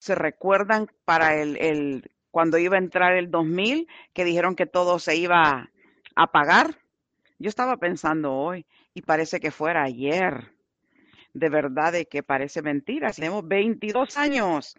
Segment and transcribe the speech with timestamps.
[0.00, 4.98] se recuerdan para el, el, cuando iba a entrar el 2000, que dijeron que todo
[4.98, 5.70] se iba
[6.16, 6.78] a pagar.
[7.38, 10.52] Yo estaba pensando hoy y parece que fuera ayer.
[11.34, 13.12] De verdad de que parece mentira.
[13.12, 14.74] Tenemos 22 años.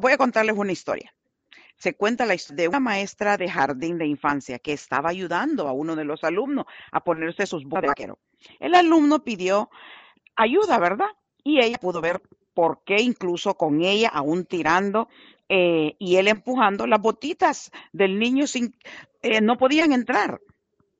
[0.00, 1.12] Voy a contarles una historia.
[1.76, 5.72] Se cuenta la historia de una maestra de jardín de infancia que estaba ayudando a
[5.72, 8.18] uno de los alumnos a ponerse sus botas de vaquero.
[8.60, 9.70] El alumno pidió
[10.36, 11.10] ayuda, ¿verdad?
[11.42, 12.22] Y ella pudo ver
[12.56, 15.10] por qué incluso con ella aún tirando
[15.46, 18.46] eh, y él empujando las botitas del niño
[19.20, 20.40] eh, no podían entrar.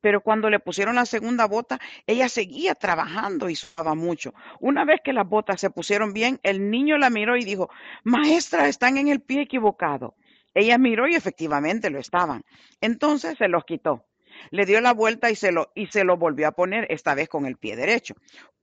[0.02, 4.34] Pero cuando le pusieron la segunda bota, ella seguía trabajando y sudaba mucho.
[4.60, 7.70] Una vez que las botas se pusieron bien, el niño la miró y dijo,
[8.04, 10.14] maestra, están en el pie equivocado.
[10.52, 12.44] Ella miró y efectivamente lo estaban.
[12.82, 14.04] Entonces se los quitó.
[14.50, 17.28] Le dio la vuelta y se lo, y se lo volvió a poner, esta vez
[17.28, 18.14] con el pie derecho.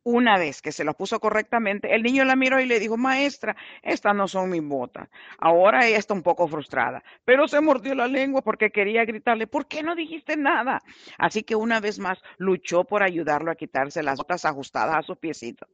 [0.05, 3.55] Una vez que se lo puso correctamente, el niño la miró y le dijo, maestra,
[3.81, 5.07] estas no son mis botas.
[5.37, 9.65] Ahora ella está un poco frustrada, pero se mordió la lengua porque quería gritarle, ¿por
[9.65, 10.81] qué no dijiste nada?
[11.17, 15.17] Así que una vez más luchó por ayudarlo a quitarse las botas ajustadas a sus
[15.17, 15.69] piecitos.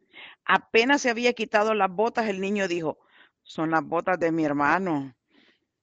[0.46, 3.00] Apenas se había quitado las botas, el niño dijo,
[3.42, 5.16] son las botas de mi hermano.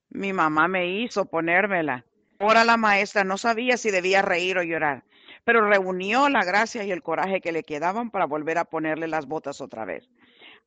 [0.09, 2.05] Mi mamá me hizo ponérmela.
[2.39, 5.03] Ahora la maestra no sabía si debía reír o llorar
[5.47, 9.27] pero reunió la gracia y el coraje que le quedaban para volver a ponerle las
[9.27, 10.09] botas otra vez.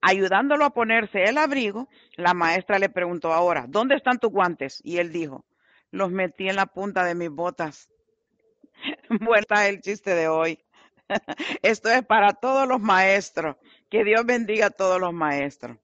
[0.00, 4.80] Ayudándolo a ponerse el abrigo, la maestra le preguntó ahora, ¿dónde están tus guantes?
[4.82, 5.44] Y él dijo,
[5.90, 7.90] los metí en la punta de mis botas.
[9.20, 10.58] Vuelta el chiste de hoy.
[11.60, 13.56] Esto es para todos los maestros.
[13.90, 15.76] Que Dios bendiga a todos los maestros.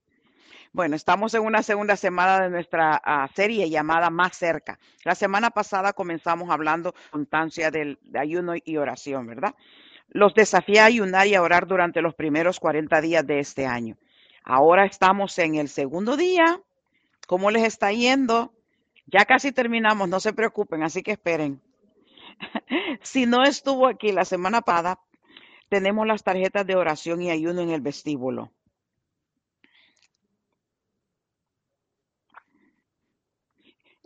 [0.77, 4.77] Bueno, estamos en una segunda semana de nuestra uh, serie llamada Más cerca.
[5.03, 9.55] La semana pasada comenzamos hablando de la del de ayuno y oración, ¿verdad?
[10.09, 13.97] Los desafié a ayunar y a orar durante los primeros 40 días de este año.
[14.43, 16.61] Ahora estamos en el segundo día.
[17.25, 18.53] ¿Cómo les está yendo?
[19.07, 21.59] Ya casi terminamos, no se preocupen, así que esperen.
[23.01, 24.99] si no estuvo aquí la semana pasada,
[25.69, 28.51] tenemos las tarjetas de oración y ayuno en el vestíbulo.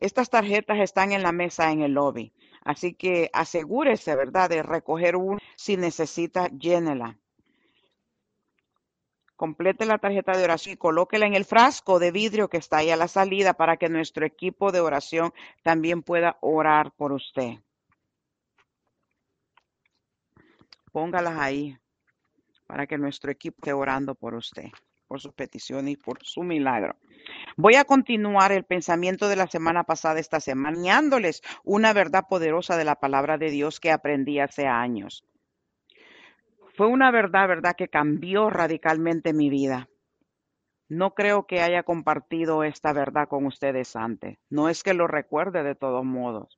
[0.02, 5.16] Estas tarjetas están en la mesa en el lobby, así que asegúrese, ¿verdad?, de recoger
[5.16, 5.40] una.
[5.56, 7.20] Si necesita, llénela.
[9.36, 12.90] Complete la tarjeta de oración y colóquela en el frasco de vidrio que está ahí
[12.90, 17.60] a la salida para que nuestro equipo de oración también pueda orar por usted.
[20.92, 21.78] Póngalas ahí
[22.66, 24.70] para que nuestro equipo esté orando por usted,
[25.12, 26.96] por sus peticiones y por su milagro.
[27.58, 31.02] Voy a continuar el pensamiento de la semana pasada esta semana,
[31.66, 35.26] una verdad poderosa de la palabra de Dios que aprendí hace años.
[36.78, 39.90] Fue una verdad, verdad, que cambió radicalmente mi vida.
[40.88, 44.38] No creo que haya compartido esta verdad con ustedes antes.
[44.50, 46.58] No es que lo recuerde de todos modos.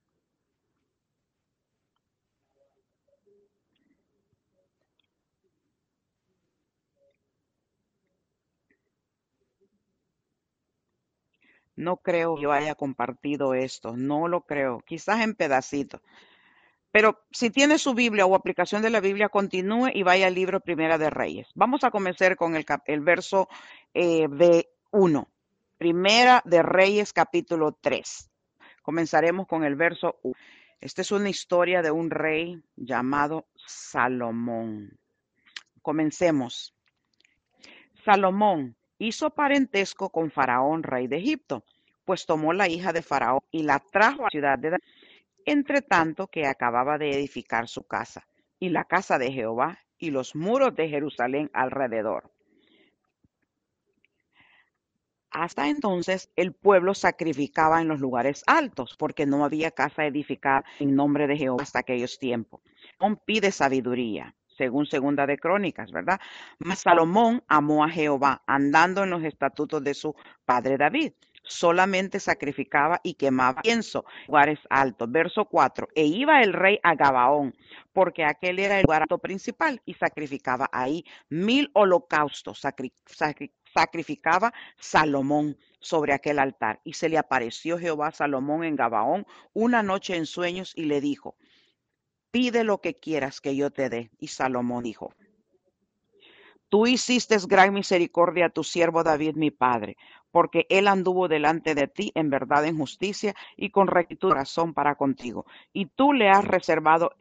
[11.83, 16.01] No creo yo haya compartido esto, no lo creo, quizás en pedacitos.
[16.91, 20.59] Pero si tiene su Biblia o aplicación de la Biblia, continúe y vaya al libro
[20.59, 21.47] Primera de Reyes.
[21.55, 23.49] Vamos a comenzar con el, el verso
[23.93, 25.27] eh, de 1.
[25.77, 28.29] Primera de Reyes, capítulo 3.
[28.83, 30.35] Comenzaremos con el verso 1.
[30.79, 34.97] Esta es una historia de un rey llamado Salomón.
[35.81, 36.75] Comencemos.
[38.05, 41.63] Salomón hizo parentesco con Faraón, rey de Egipto,
[42.05, 44.83] pues tomó la hija de Faraón y la trajo a la ciudad de David,
[45.45, 48.25] entre tanto que acababa de edificar su casa,
[48.59, 52.31] y la casa de Jehová, y los muros de Jerusalén alrededor.
[55.31, 60.95] Hasta entonces el pueblo sacrificaba en los lugares altos, porque no había casa edificada en
[60.95, 62.61] nombre de Jehová hasta aquellos tiempos.
[62.99, 66.19] Salomón pide sabiduría, según segunda de Crónicas, ¿verdad?
[66.59, 70.15] Mas Salomón amó a Jehová, andando en los estatutos de su
[70.45, 71.13] padre David.
[71.43, 75.11] Solamente sacrificaba y quemaba pienso, lugares altos.
[75.11, 75.89] Verso 4.
[75.93, 77.53] E iba el rey a Gabaón,
[77.91, 82.59] porque aquel era el lugar alto principal, y sacrificaba ahí mil holocaustos.
[82.59, 86.79] Sacri sacri sacrificaba Salomón sobre aquel altar.
[86.83, 91.01] Y se le apareció Jehová a Salomón en Gabaón una noche en sueños y le
[91.01, 91.35] dijo,
[92.31, 94.11] pide lo que quieras que yo te dé.
[94.19, 95.13] Y Salomón dijo,
[96.69, 99.97] tú hiciste gran misericordia a tu siervo David, mi padre,
[100.33, 104.73] porque él anduvo delante de ti en verdad, en justicia y con rectitud de razón
[104.73, 105.45] para contigo.
[105.73, 107.11] Y tú le has reservado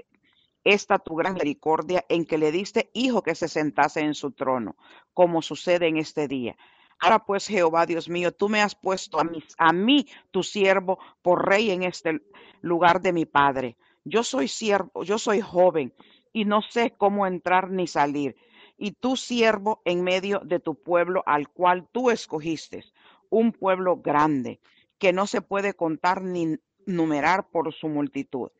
[0.64, 4.76] esta tu gran misericordia en que le diste hijo que se sentase en su trono,
[5.12, 6.56] como sucede en este día.
[7.00, 10.98] Ahora pues, Jehová Dios mío, tú me has puesto a mí, a mí, tu siervo,
[11.20, 12.22] por rey en este
[12.62, 13.76] lugar de mi padre.
[14.04, 15.92] Yo soy siervo, yo soy joven
[16.32, 18.36] y no sé cómo entrar ni salir.
[18.78, 22.84] Y tú siervo en medio de tu pueblo al cual tú escogiste,
[23.32, 24.60] un pueblo grande,
[24.98, 28.50] que no se puede contar ni numerar por su multitud.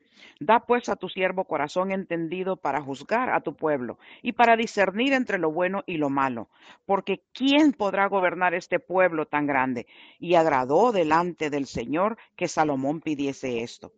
[0.40, 5.12] Da pues a tu siervo corazón entendido para juzgar a tu pueblo y para discernir
[5.12, 6.48] entre lo bueno y lo malo,
[6.86, 9.86] porque ¿quién podrá gobernar este pueblo tan grande?
[10.19, 13.92] Y agradó delante del Señor que Salomón pidiese esto.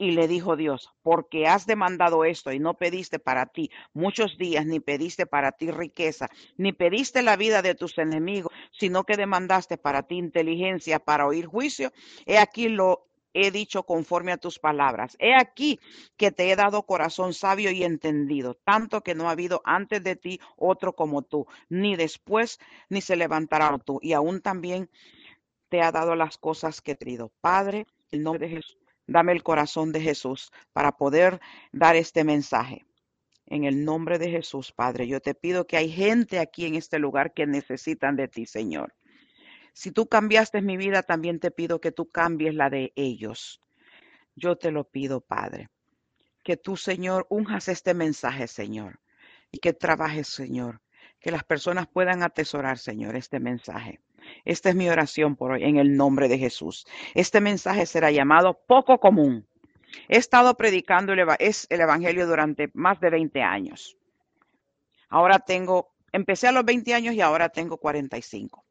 [0.00, 4.64] Y le dijo Dios, porque has demandado esto y no pediste para ti muchos días,
[4.64, 9.76] ni pediste para ti riqueza, ni pediste la vida de tus enemigos, sino que demandaste
[9.76, 11.92] para ti inteligencia para oír juicio,
[12.24, 15.18] he aquí lo he dicho conforme a tus palabras.
[15.20, 15.78] He aquí
[16.16, 20.16] que te he dado corazón sabio y entendido, tanto que no ha habido antes de
[20.16, 22.58] ti otro como tú, ni después,
[22.88, 23.98] ni se levantará tú.
[24.00, 24.88] Y aún también
[25.68, 27.30] te ha dado las cosas que he pedido.
[27.42, 28.79] Padre, el nombre de Jesús
[29.10, 31.40] Dame el corazón de Jesús para poder
[31.72, 32.86] dar este mensaje.
[33.46, 37.00] En el nombre de Jesús, Padre, yo te pido que hay gente aquí en este
[37.00, 38.94] lugar que necesitan de ti, Señor.
[39.72, 43.60] Si tú cambiaste mi vida, también te pido que tú cambies la de ellos.
[44.36, 45.70] Yo te lo pido, Padre.
[46.44, 49.00] Que tú, Señor, unjas este mensaje, Señor,
[49.50, 50.82] y que trabajes, Señor.
[51.18, 53.98] Que las personas puedan atesorar, Señor, este mensaje.
[54.44, 56.86] Esta es mi oración por hoy en el nombre de Jesús.
[57.14, 59.46] Este mensaje será llamado poco común.
[60.08, 63.96] He estado predicando el, Evangelio durante más de 20 años.
[65.08, 68.64] Ahora tengo, empecé a los 20 años y ahora tengo 45.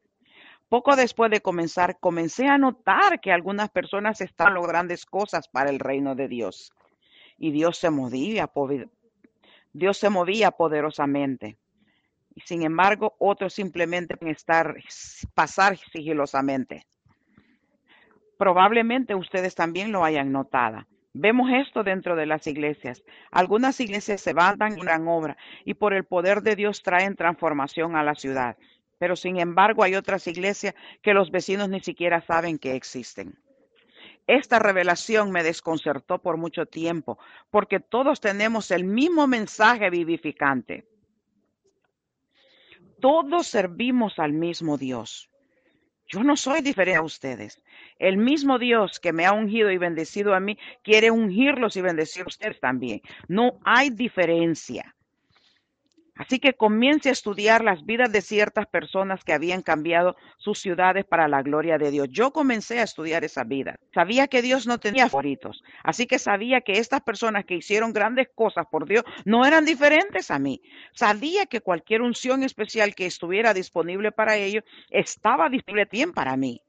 [0.68, 5.68] Poco después de comenzar, comencé a notar que algunas personas están logrando grandes cosas para
[5.68, 6.72] el reino de Dios.
[7.36, 8.50] Y Dios se movía,
[9.72, 11.58] Dios se movía poderosamente.
[12.44, 14.76] Sin embargo, otros simplemente pueden estar,
[15.34, 16.86] pasar sigilosamente.
[18.38, 20.86] Probablemente ustedes también lo hayan notado.
[21.12, 23.02] Vemos esto dentro de las iglesias.
[23.32, 27.96] Algunas iglesias se van en gran obra y por el poder de Dios traen transformación
[27.96, 28.56] a la ciudad.
[28.98, 33.38] Pero sin embargo hay otras iglesias que los vecinos ni siquiera saben que existen.
[34.26, 37.18] Esta revelación me desconcertó por mucho tiempo
[37.50, 40.86] porque todos tenemos el mismo mensaje vivificante.
[43.00, 45.30] Todos servimos al mismo Dios.
[46.06, 47.62] Yo no soy diferente a ustedes.
[47.98, 52.24] El mismo Dios que me ha ungido y bendecido a mí quiere ungirlos y bendecir
[52.24, 53.00] a ustedes también.
[53.28, 54.96] No hay diferencia.
[56.20, 61.06] Así que comience a estudiar las vidas de ciertas personas que habían cambiado sus ciudades
[61.06, 62.08] para la gloria de Dios.
[62.10, 63.78] Yo comencé a estudiar esa vida.
[63.94, 65.62] Sabía que Dios no tenía favoritos.
[65.82, 70.30] Así que sabía que estas personas que hicieron grandes cosas por Dios no eran diferentes
[70.30, 70.60] a mí.
[70.92, 76.60] Sabía que cualquier unción especial que estuviera disponible para ellos estaba disponible también para mí.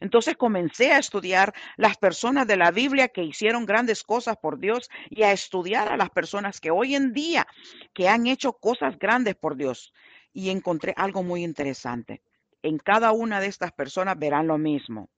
[0.00, 4.90] Entonces comencé a estudiar las personas de la Biblia que hicieron grandes cosas por Dios
[5.10, 7.46] y a estudiar a las personas que hoy en día
[7.92, 9.92] que han hecho cosas grandes por Dios.
[10.32, 12.22] Y encontré algo muy interesante.
[12.62, 15.10] En cada una de estas personas verán lo mismo.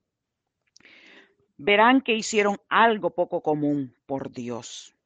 [1.58, 4.96] Verán que hicieron algo poco común por Dios.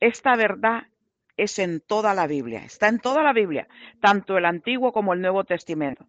[0.00, 0.88] Esta verdad
[1.36, 3.66] es en toda la Biblia, está en toda la Biblia,
[4.00, 6.06] tanto el Antiguo como el Nuevo Testamento.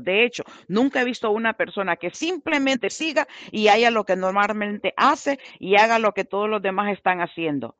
[0.00, 4.92] De, hecho, nunca he visto una persona que simplemente siga y haya lo que normalmente
[4.96, 7.76] hace y haga lo que todos los demás están haciendo.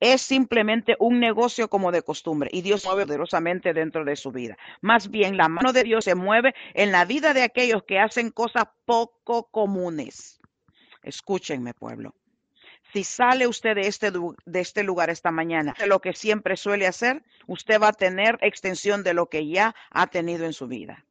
[0.00, 4.56] Es simplemente un negocio como de costumbre y Dios mueve poderosamente dentro de su vida.
[4.80, 8.30] Más bien, la mano de Dios se mueve en la vida de aquellos que hacen
[8.30, 10.40] cosas poco comunes.
[11.02, 12.14] Escúchenme, pueblo.
[12.92, 16.86] Si sale usted de este, de este lugar esta mañana, de lo que siempre suele
[16.86, 21.04] hacer, usted va a tener extensión de lo que ya ha tenido en su vida.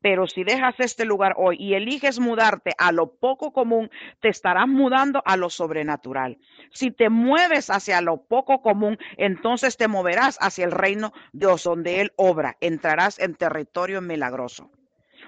[0.00, 4.68] Pero si dejas este lugar hoy y eliges mudarte a lo poco común, te estarás
[4.68, 6.38] mudando a lo sobrenatural.
[6.70, 11.64] Si te mueves hacia lo poco común, entonces te moverás hacia el reino de Dios,
[11.64, 12.56] donde Él obra.
[12.60, 14.70] Entrarás en territorio milagroso.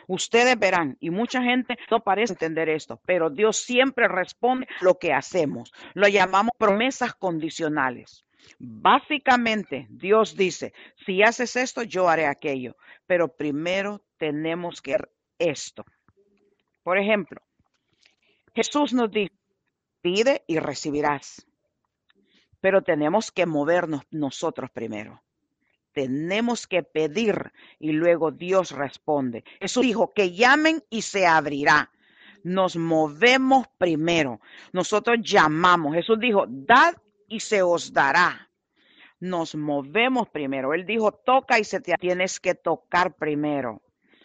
[0.09, 5.13] Ustedes verán, y mucha gente no parece entender esto, pero Dios siempre responde lo que
[5.13, 5.73] hacemos.
[5.95, 8.25] Lo llamamos promesas condicionales.
[8.59, 10.73] Básicamente, Dios dice,
[11.05, 15.85] si haces esto, yo haré aquello, pero primero tenemos que hacer esto.
[16.85, 17.41] Por ejemplo,
[18.55, 19.35] Jesús nos dice,
[20.01, 21.45] pide y recibirás,
[22.61, 25.23] pero tenemos que movernos nosotros primero
[25.97, 29.45] tenemos que pedir y luego Dios responde.
[29.63, 31.91] Jesús dijo que llamen y se abrirá.
[32.45, 34.43] Nos movemos primero.
[34.75, 35.95] Nosotros llamamos.
[35.95, 36.97] Jesús dijo, dad
[37.29, 38.51] y se os dará.
[39.21, 40.75] nos movemos primero.
[40.75, 43.81] Él dijo, toca y se te tienes que tocar primero.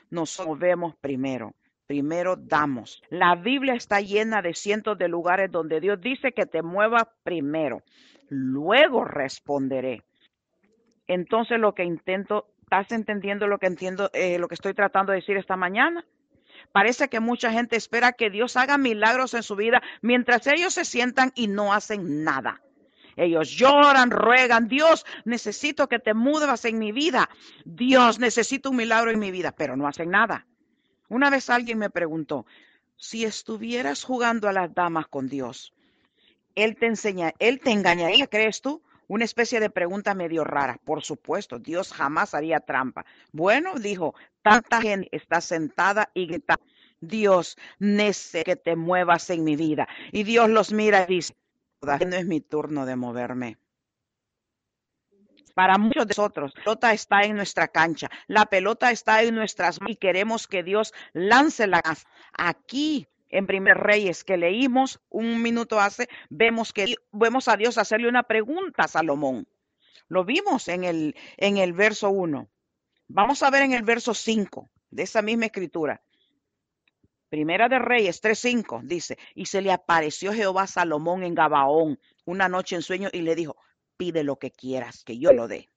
[0.10, 1.56] Nos movemos primero.
[1.88, 3.02] Primero damos.
[3.10, 7.82] La Biblia está llena de cientos de lugares donde Dios dice que te muevas primero.
[8.28, 10.04] Luego responderé.
[11.14, 15.18] Entonces lo que intento, ¿estás entendiendo lo que entiendo, eh, lo que estoy tratando de
[15.18, 16.06] decir esta mañana?
[16.72, 20.86] Parece que mucha gente espera que Dios haga milagros en su vida mientras ellos se
[20.86, 22.62] sientan y no hacen nada.
[23.18, 27.30] Ellos lloran, ruegan, Dios, necesito que te muevas en mi vida.
[27.66, 30.48] Dios, necesito un milagro en mi vida, pero no hacen nada.
[31.10, 32.46] Una vez alguien me preguntó,
[32.96, 35.74] si estuvieras jugando a las damas con Dios,
[36.56, 38.82] Él te enseña, Él te engañaría, ¿crees tú?
[39.12, 40.80] Una especie de pregunta medio rara.
[40.86, 43.06] Por supuesto, Dios jamás haría trampa.
[43.34, 46.58] Bueno, dijo, tanta gente está sentada y grita,
[47.02, 49.90] Dios, necesito que te muevas en mi vida.
[50.14, 51.36] Y Dios los mira y dice,
[51.82, 53.58] no es mi turno de moverme.
[55.56, 59.82] Para muchos de nosotros, la pelota está en nuestra cancha, la pelota está en nuestras
[59.82, 61.84] manos y queremos que Dios lance la
[62.32, 68.08] aquí en Primer Reyes que leímos un minuto hace, vemos que vemos a Dios hacerle
[68.08, 69.48] una pregunta a Salomón.
[70.08, 72.50] Lo vimos en el, en el verso 1.
[73.08, 76.02] Vamos a ver en el verso 5 de esa misma escritura.
[77.30, 82.50] Primera de Reyes 3.5 dice, y se le apareció Jehová a Salomón en Gabaón una
[82.50, 83.56] noche en sueño y le dijo,
[83.96, 85.70] pide lo que quieras, que yo lo dé.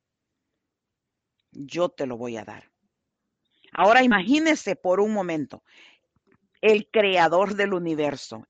[1.52, 2.72] Yo te lo voy a dar.
[3.72, 5.62] Ahora imagínese por un momento,
[6.64, 8.48] el creador del universo,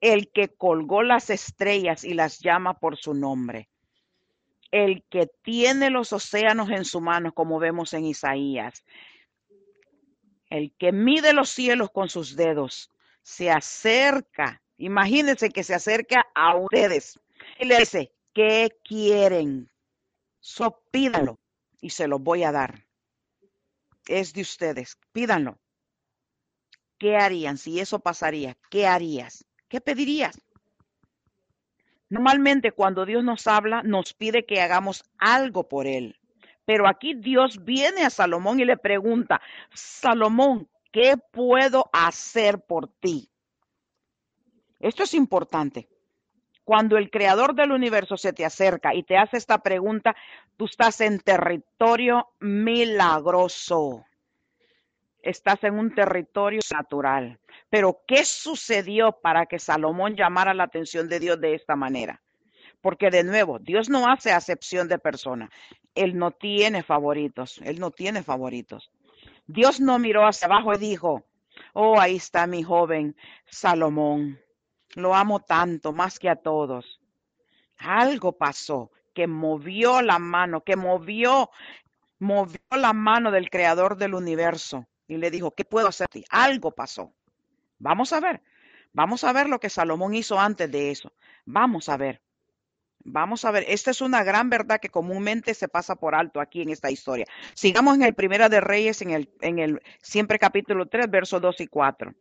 [0.00, 3.68] el que colgó las estrellas y las llama por su nombre,
[4.70, 8.82] el que tiene los océanos en su mano, como vemos en Isaías,
[10.48, 12.90] el que mide los cielos con sus dedos,
[13.20, 17.20] se acerca, imagínense que se acerca a ustedes
[17.60, 19.70] y le dice, ¿qué quieren?
[20.40, 21.38] So pídanlo
[21.82, 22.86] y se los voy a dar.
[24.06, 25.58] Es de ustedes, pídanlo.
[26.98, 28.56] ¿Qué harían si eso pasaría?
[28.70, 29.44] ¿Qué harías?
[29.68, 30.40] ¿Qué pedirías?
[32.08, 36.16] Normalmente cuando Dios nos habla, nos pide que hagamos algo por Él.
[36.64, 39.40] Pero aquí Dios viene a Salomón y le pregunta,
[39.72, 43.28] Salomón, ¿qué puedo hacer por ti?
[44.80, 45.88] Esto es importante.
[46.62, 50.16] Cuando el creador del universo se te acerca y te hace esta pregunta,
[50.56, 54.04] tú estás en territorio milagroso
[55.24, 57.38] estás en un territorio natural.
[57.70, 62.20] Pero ¿qué sucedió para que Salomón llamara la atención de Dios de esta manera?
[62.80, 65.50] Porque de nuevo, Dios no hace acepción de persona.
[65.94, 67.58] Él no tiene favoritos.
[67.64, 68.90] Él no tiene favoritos.
[69.46, 71.24] Dios no miró hacia abajo y dijo,
[71.72, 73.16] oh, ahí está mi joven
[73.46, 74.38] Salomón.
[74.94, 77.00] Lo amo tanto, más que a todos.
[77.78, 81.50] Algo pasó que movió la mano, que movió,
[82.18, 86.06] movió la mano del creador del universo y le dijo, ¿qué puedo hacer?
[86.30, 87.12] Algo pasó.
[87.78, 88.42] Vamos a ver.
[88.92, 91.12] Vamos a ver lo que Salomón hizo antes de eso.
[91.44, 92.22] Vamos a ver.
[93.04, 93.64] Vamos a ver.
[93.68, 97.26] Esta es una gran verdad que comúnmente se pasa por alto aquí en esta historia.
[97.54, 101.60] Sigamos en el Primera de Reyes, en el, en el siempre capítulo 3, versos 2
[101.60, 102.14] y 4.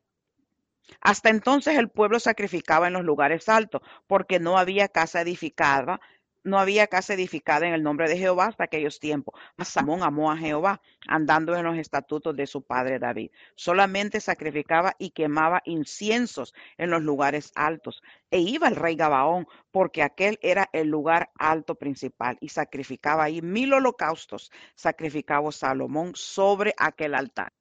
[0.99, 6.01] Hasta entonces el pueblo sacrificaba en los lugares altos, porque no había casa edificada
[6.43, 9.39] no había casa edificada en el nombre de Jehová hasta aquellos tiempos.
[9.63, 13.31] Salomón amó a Jehová, andando en los estatutos de su padre David.
[13.55, 18.01] Solamente sacrificaba y quemaba inciensos en los lugares altos.
[18.31, 23.41] E iba el rey Gabaón, porque aquel era el lugar alto principal, y sacrificaba ahí
[23.41, 27.53] mil holocaustos, sacrificaba Salomón sobre aquel altar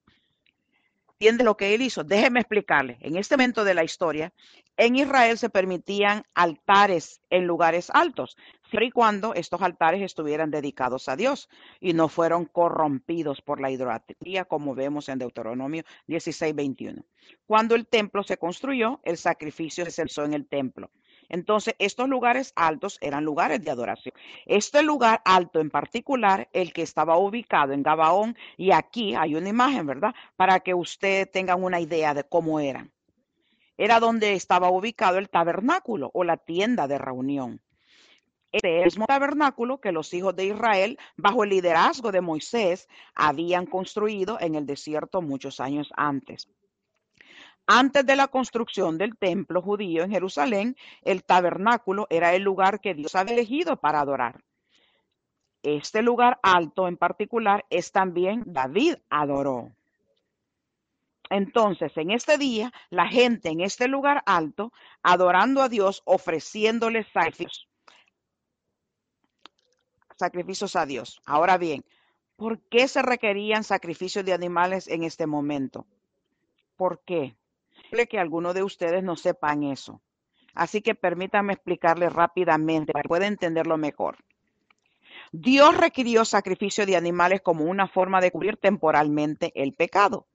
[1.22, 2.02] entiende lo que él hizo.
[2.02, 2.98] Déjeme explicarle.
[3.00, 4.32] En este momento de la historia,
[4.76, 8.36] en Israel se permitían altares en lugares altos,
[8.81, 14.47] y cuando estos altares estuvieran dedicados a Dios y no fueron corrompidos por la idolatría,
[14.47, 17.05] como vemos en Deuteronomio 16, 21.
[17.45, 20.91] Cuando el templo se construyó, el sacrificio se cesó en el templo.
[21.29, 24.14] Entonces, estos lugares altos eran lugares de adoración.
[24.47, 29.49] Este lugar alto en particular, el que estaba ubicado en Gabaón, y aquí hay una
[29.49, 30.14] imagen, ¿verdad?
[30.37, 32.91] Para que usted tenga una idea de cómo eran.
[33.76, 37.61] Era donde estaba ubicado el tabernáculo o la tienda de reunión.
[38.52, 44.38] Este mismo tabernáculo que los hijos de Israel, bajo el liderazgo de Moisés, habían construido
[44.40, 46.49] en el desierto muchos años antes.
[47.66, 52.92] Antes de la construcción del templo judío en Jerusalén, el tabernáculo era el lugar que
[52.92, 54.44] Dios había elegido para adorar.
[55.62, 59.73] Este lugar alto en particular es también David adoró.
[61.30, 67.72] Entonces, en este día, la gente en este lugar alto, adorando a Dios, ofreciéndole sacrificios.
[70.23, 71.21] Sacrificios a Dios.
[71.26, 71.85] Ahora bien,
[72.37, 75.85] ¿por qué se requerían sacrificios de animales en este momento?
[76.76, 77.35] ¿Por qué?
[78.09, 80.00] que algunos de ustedes no sepan eso.
[80.55, 84.17] Así que permítanme explicarles rápidamente para que puedan entenderlo mejor.
[85.31, 90.26] Dios requirió sacrificio de animales como una forma de cubrir temporalmente el pecado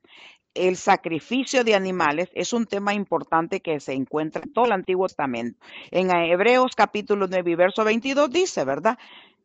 [0.57, 5.07] el sacrificio de animales es un tema importante que se encuentra en todo el Antiguo
[5.07, 5.59] Testamento.
[5.91, 8.97] En Hebreos capítulo 9, verso 22 dice, ¿verdad?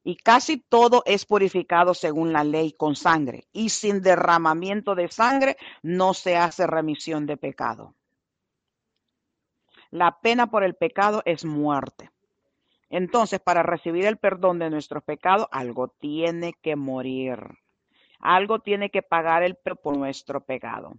[0.05, 5.57] Y casi todo es purificado según la ley con sangre, y sin derramamiento de sangre
[5.83, 7.95] no se hace remisión de pecado.
[9.91, 12.11] La pena por el pecado es muerte.
[12.89, 17.39] Entonces, para recibir el perdón de nuestros pecados, algo tiene que morir.
[18.19, 20.95] Algo tiene que pagar el por nuestro pecado.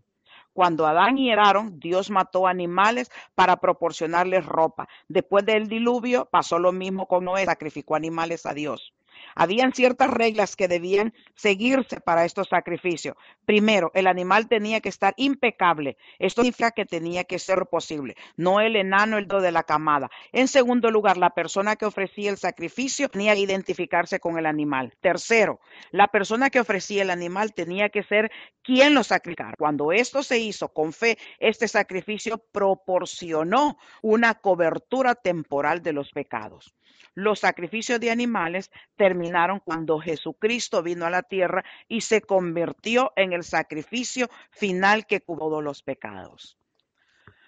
[0.53, 4.87] Cuando Adán y Eraron, Dios mató animales para proporcionarles ropa.
[5.07, 8.93] Después del diluvio pasó lo mismo con Noé, sacrificó animales a Dios.
[9.35, 13.15] Habían ciertas reglas que debían seguirse para estos sacrificios.
[13.45, 15.97] Primero, el animal tenía que estar impecable.
[16.19, 20.09] Esto significa que tenía que ser posible, no el enano, el do de la camada.
[20.31, 24.93] En segundo lugar, la persona que ofrecía el sacrificio tenía que identificarse con el animal.
[25.01, 25.59] Tercero,
[25.91, 28.31] la persona que ofrecía el animal tenía que ser
[28.63, 29.55] quien lo sacrificara.
[29.57, 36.73] Cuando esto se hizo con fe, este sacrificio proporcionó una cobertura temporal de los pecados.
[37.15, 43.33] Los sacrificios de animales terminaron cuando Jesucristo vino a la tierra y se convirtió en
[43.33, 46.57] el sacrificio final que cubrió los pecados.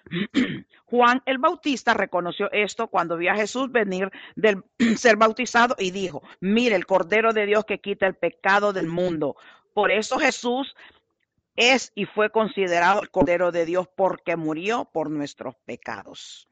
[0.86, 4.62] Juan el Bautista reconoció esto cuando vio a Jesús venir del
[4.96, 9.36] ser bautizado y dijo, mire el Cordero de Dios que quita el pecado del mundo.
[9.74, 10.74] Por eso Jesús
[11.56, 16.48] es y fue considerado el Cordero de Dios porque murió por nuestros pecados.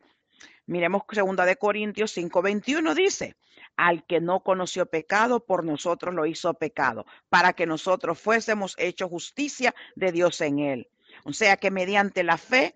[0.66, 3.37] Miremos segunda de Corintios 5:21 dice,
[3.76, 9.09] al que no conoció pecado, por nosotros lo hizo pecado, para que nosotros fuésemos hecho
[9.09, 10.88] justicia de Dios en él.
[11.25, 12.75] O sea que mediante la fe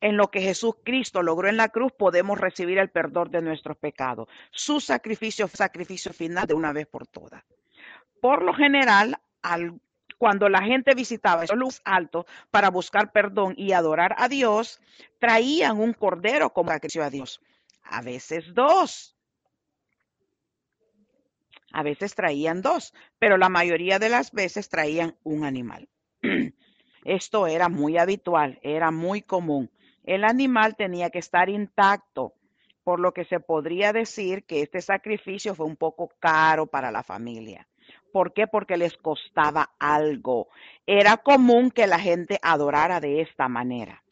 [0.00, 3.76] en lo que Jesús Cristo logró en la cruz, podemos recibir el perdón de nuestros
[3.78, 4.28] pecados.
[4.50, 7.42] Su sacrificio sacrificio final de una vez por todas.
[8.20, 9.80] Por lo general, al,
[10.18, 14.80] cuando la gente visitaba esos lugares altos para buscar perdón y adorar a Dios,
[15.18, 17.40] traían un cordero como sacrificio a Dios.
[17.82, 19.16] A veces dos.
[21.72, 25.88] A veces traían dos, pero la mayoría de las veces traían un animal.
[27.04, 29.70] Esto era muy habitual, era muy común.
[30.04, 32.34] El animal tenía que estar intacto,
[32.82, 37.02] por lo que se podría decir que este sacrificio fue un poco caro para la
[37.02, 37.66] familia.
[38.16, 38.46] ¿Por qué?
[38.46, 40.48] Porque les costaba algo.
[40.86, 44.02] Era común que la gente adorara de esta manera.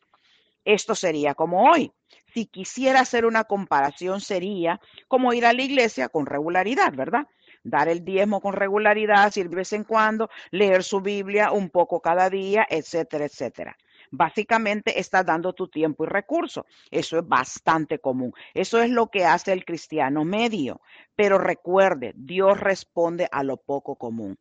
[0.63, 1.91] Esto sería como hoy.
[2.35, 7.27] Si quisiera hacer una comparación, sería como ir a la iglesia con regularidad, ¿verdad?
[7.63, 12.01] Dar el diezmo con regularidad, ir de vez en cuando, leer su Biblia un poco
[12.01, 13.75] cada día, etcétera, etcétera.
[14.17, 16.65] Básicamente estás dando tu tiempo y recursos.
[16.91, 18.33] Eso es bastante común.
[18.55, 20.81] Eso es lo que hace el cristiano medio.
[21.17, 24.39] Pero recuerde, Dios responde a lo poco común.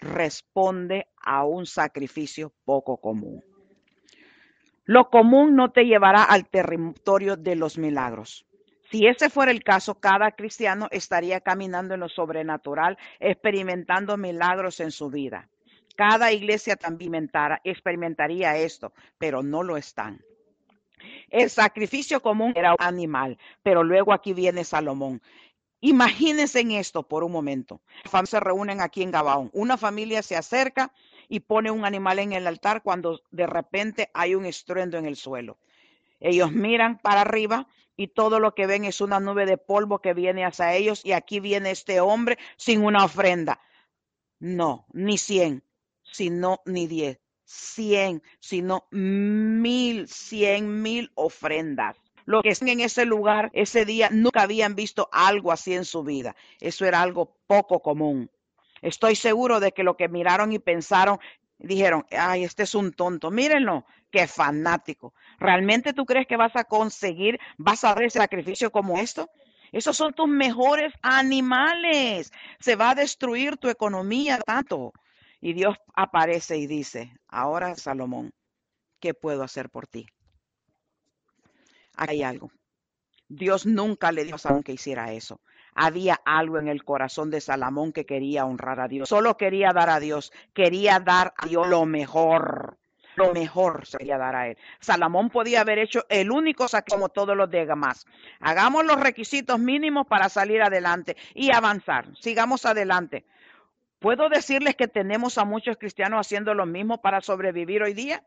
[0.00, 3.44] Responde a un sacrificio poco común.
[4.84, 8.46] Lo común no te llevará al territorio de los milagros.
[8.90, 14.90] Si ese fuera el caso, cada cristiano estaría caminando en lo sobrenatural, experimentando milagros en
[14.90, 15.48] su vida.
[16.00, 17.30] Cada iglesia también
[17.62, 20.24] experimentaría esto, pero no lo están.
[21.28, 25.20] El sacrificio común era un animal, pero luego aquí viene Salomón.
[25.82, 27.82] Imagínense en esto por un momento.
[28.24, 29.50] Se reúnen aquí en Gabaón.
[29.52, 30.90] Una familia se acerca
[31.28, 35.16] y pone un animal en el altar cuando de repente hay un estruendo en el
[35.16, 35.58] suelo.
[36.18, 40.14] Ellos miran para arriba y todo lo que ven es una nube de polvo que
[40.14, 43.60] viene hacia ellos y aquí viene este hombre sin una ofrenda.
[44.38, 45.62] No, ni cien
[46.12, 51.96] sino ni diez, cien, sino mil, cien mil ofrendas.
[52.26, 56.04] Lo que están en ese lugar ese día nunca habían visto algo así en su
[56.04, 56.36] vida.
[56.60, 58.30] Eso era algo poco común.
[58.82, 61.18] Estoy seguro de que lo que miraron y pensaron,
[61.58, 65.12] dijeron, ay, este es un tonto, mírenlo, qué fanático.
[65.38, 69.28] ¿Realmente tú crees que vas a conseguir, vas a dar ese sacrificio como esto?
[69.72, 72.32] Esos son tus mejores animales.
[72.58, 74.92] Se va a destruir tu economía tanto.
[75.40, 78.32] Y Dios aparece y dice, ahora Salomón,
[79.00, 80.06] ¿qué puedo hacer por ti?
[82.08, 82.50] hay algo.
[83.28, 85.40] Dios nunca le dijo a Salomón que hiciera eso.
[85.74, 89.08] Había algo en el corazón de Salomón que quería honrar a Dios.
[89.08, 92.78] Solo quería dar a Dios, quería dar a Dios lo mejor.
[93.16, 94.58] lo mejor sería dar a él.
[94.80, 98.06] Salomón podía haber hecho el único sacrificio como todos los demás.
[98.40, 102.06] Hagamos los requisitos mínimos para salir adelante y avanzar.
[102.18, 103.26] Sigamos adelante.
[104.00, 108.24] ¿Puedo decirles que tenemos a muchos cristianos haciendo lo mismo para sobrevivir hoy día?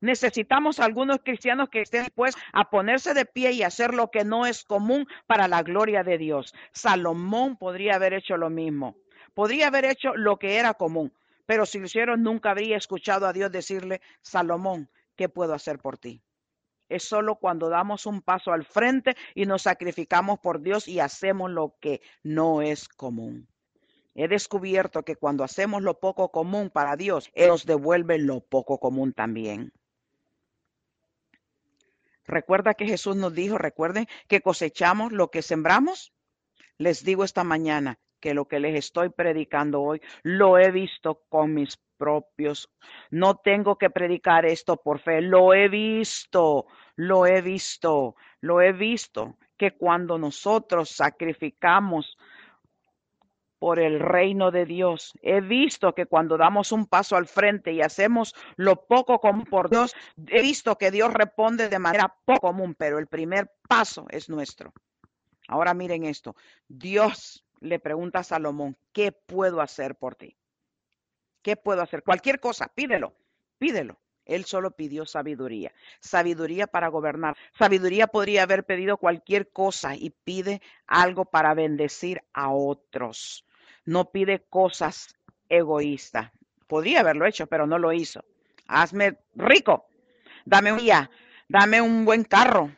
[0.00, 4.46] Necesitamos algunos cristianos que estén dispuestos a ponerse de pie y hacer lo que no
[4.46, 6.54] es común para la gloria de Dios.
[6.72, 8.96] Salomón podría haber hecho lo mismo.
[9.34, 11.12] Podría haber hecho lo que era común,
[11.44, 15.98] pero si lo hicieron nunca habría escuchado a Dios decirle, Salomón, ¿qué puedo hacer por
[15.98, 16.22] ti?
[16.88, 21.50] Es solo cuando damos un paso al frente y nos sacrificamos por Dios y hacemos
[21.50, 23.46] lo que no es común.
[24.14, 28.78] He descubierto que cuando hacemos lo poco común para Dios, Él nos devuelve lo poco
[28.78, 29.72] común también.
[32.24, 36.12] Recuerda que Jesús nos dijo, recuerden que cosechamos lo que sembramos.
[36.78, 41.54] Les digo esta mañana que lo que les estoy predicando hoy lo he visto con
[41.54, 42.70] mis propios.
[43.10, 48.72] No tengo que predicar esto por fe, lo he visto, lo he visto, lo he
[48.72, 52.16] visto, que cuando nosotros sacrificamos
[53.60, 55.12] por el reino de Dios.
[55.22, 59.68] He visto que cuando damos un paso al frente y hacemos lo poco común por
[59.68, 59.94] Dios,
[60.28, 64.72] he visto que Dios responde de manera poco común, pero el primer paso es nuestro.
[65.46, 66.34] Ahora miren esto.
[66.68, 70.34] Dios le pregunta a Salomón, ¿qué puedo hacer por ti?
[71.42, 72.02] ¿Qué puedo hacer?
[72.02, 73.14] Cualquier cosa, pídelo,
[73.58, 74.00] pídelo.
[74.24, 77.36] Él solo pidió sabiduría, sabiduría para gobernar.
[77.58, 83.44] Sabiduría podría haber pedido cualquier cosa y pide algo para bendecir a otros
[83.90, 85.16] no pide cosas
[85.48, 86.30] egoístas.
[86.68, 88.24] Podría haberlo hecho, pero no lo hizo.
[88.68, 89.88] Hazme rico,
[90.44, 91.10] dame un día,
[91.48, 92.70] dame un buen carro.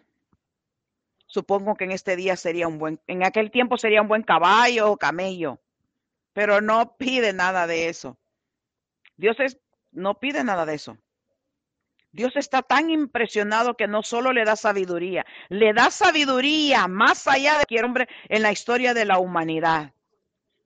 [1.27, 4.90] Supongo que en este día sería un buen, en aquel tiempo sería un buen caballo
[4.90, 5.61] o camello,
[6.33, 8.16] pero no pide nada de eso.
[9.18, 9.59] Dios es,
[9.90, 10.96] no pide nada de eso.
[12.11, 17.53] Dios está tan impresionado que no solo le da sabiduría, le da sabiduría más allá
[17.53, 19.92] de cualquier hombre en la historia de la humanidad.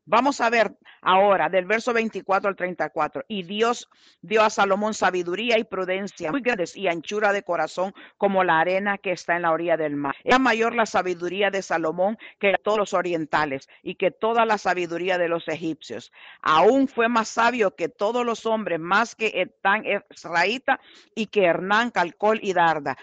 [0.08, 3.24] Vamos a ver ahora del verso 24 al 34.
[3.26, 3.88] Y Dios
[4.22, 8.98] dio a Salomón sabiduría y prudencia muy grandes y anchura de corazón como la arena
[8.98, 10.14] que está en la orilla del mar.
[10.22, 15.18] Era mayor la sabiduría de Salomón que todos los orientales y que toda la sabiduría
[15.18, 16.12] de los egipcios.
[16.40, 20.78] Aún fue más sabio que todos los hombres, más que Etán Esraíta
[21.16, 22.96] y que Hernán Calcol y Darda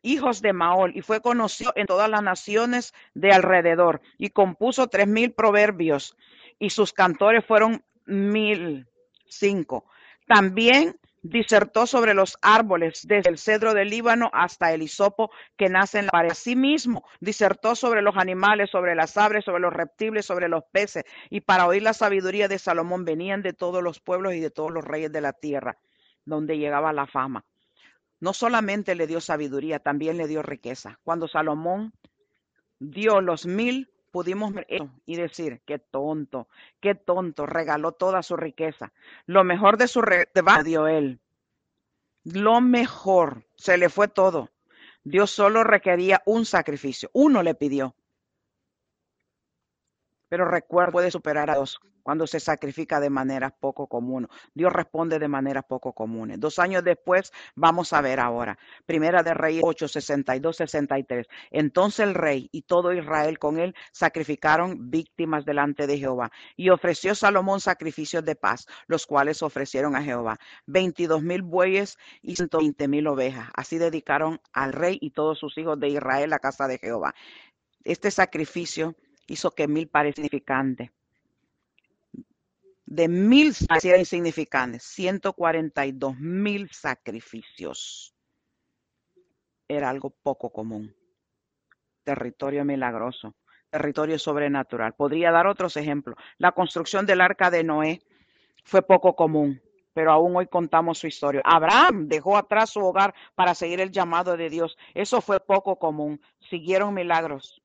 [0.00, 5.06] hijos de Maol, y fue conocido en todas las naciones de alrededor, y compuso tres
[5.06, 6.16] mil proverbios
[6.58, 8.86] y sus cantores fueron mil
[9.26, 9.84] cinco.
[10.26, 15.98] También disertó sobre los árboles, desde el cedro del Líbano hasta el hisopo que nace
[15.98, 16.30] en la pared.
[16.30, 21.04] Asimismo, disertó sobre los animales, sobre las aves, sobre los reptiles, sobre los peces.
[21.30, 24.70] Y para oír la sabiduría de Salomón venían de todos los pueblos y de todos
[24.70, 25.78] los reyes de la tierra,
[26.24, 27.44] donde llegaba la fama.
[28.20, 30.98] No solamente le dio sabiduría, también le dio riqueza.
[31.04, 31.92] Cuando Salomón
[32.78, 36.48] dio los mil pudimos ver eso y decir, qué tonto,
[36.80, 38.92] qué tonto, regaló toda su riqueza.
[39.26, 41.20] Lo mejor de su rebaño dio él.
[42.24, 44.50] Lo mejor, se le fue todo.
[45.04, 47.94] Dios solo requería un sacrificio, uno le pidió.
[50.28, 54.28] Pero recuerda, puede superar a Dios cuando se sacrifica de manera poco común.
[54.54, 56.32] Dios responde de manera poco común.
[56.38, 58.58] Dos años después, vamos a ver ahora.
[58.86, 61.26] Primera de Reyes 8, 62, 63.
[61.50, 66.30] Entonces el rey y todo Israel con él sacrificaron víctimas delante de Jehová.
[66.56, 70.38] Y ofreció Salomón sacrificios de paz, los cuales ofrecieron a Jehová.
[70.64, 73.50] 22 mil bueyes y 120 mil ovejas.
[73.54, 77.14] Así dedicaron al rey y todos sus hijos de Israel a casa de Jehová.
[77.84, 78.96] Este sacrificio
[79.28, 80.92] hizo que mil pareciera insignificante
[82.90, 88.14] de mil pareciera insignificante, 142 mil sacrificios.
[89.68, 90.94] Era algo poco común.
[92.02, 93.34] Territorio milagroso,
[93.68, 94.94] territorio sobrenatural.
[94.94, 96.16] Podría dar otros ejemplos.
[96.38, 98.00] La construcción del arca de Noé
[98.64, 99.60] fue poco común,
[99.92, 101.42] pero aún hoy contamos su historia.
[101.44, 104.78] Abraham dejó atrás su hogar para seguir el llamado de Dios.
[104.94, 106.22] Eso fue poco común.
[106.40, 107.60] Siguieron milagros.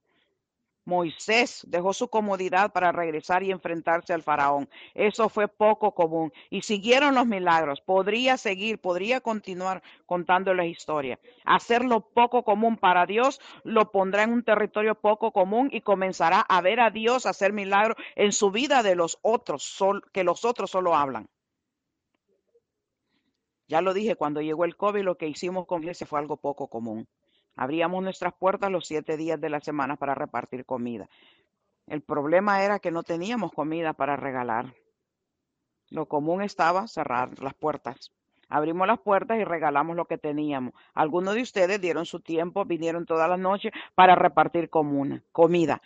[0.85, 4.69] Moisés dejó su comodidad para regresar y enfrentarse al faraón.
[4.93, 6.31] Eso fue poco común.
[6.49, 7.81] Y siguieron los milagros.
[7.81, 11.19] Podría seguir, podría continuar contando la historia.
[11.45, 16.61] Hacerlo poco común para Dios lo pondrá en un territorio poco común y comenzará a
[16.61, 20.95] ver a Dios hacer milagros en su vida de los otros, que los otros solo
[20.95, 21.29] hablan.
[23.67, 26.67] Ya lo dije, cuando llegó el COVID, lo que hicimos con iglesia fue algo poco
[26.67, 27.07] común.
[27.55, 31.07] Abríamos nuestras puertas los siete días de la semana para repartir comida.
[31.87, 34.73] El problema era que no teníamos comida para regalar.
[35.89, 38.11] Lo común estaba cerrar las puertas.
[38.49, 40.73] Abrimos las puertas y regalamos lo que teníamos.
[40.93, 45.81] Algunos de ustedes dieron su tiempo, vinieron todas las noches para repartir comida.